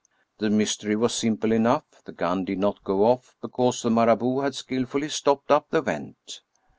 The 0.39 0.49
mystery 0.49 0.95
was 0.95 1.13
simple 1.13 1.51
enough; 1.51 1.83
the 2.05 2.11
gun 2.11 2.43
did 2.43 2.57
not 2.57 2.83
go 2.83 3.05
off 3.05 3.37
because 3.39 3.83
the 3.83 3.91
Marabout 3.91 4.39
had 4.45 4.55
skillfully 4.55 5.09
stopped 5.09 5.51
up 5.51 5.69
the 5.69 5.83
vent. 5.83 6.41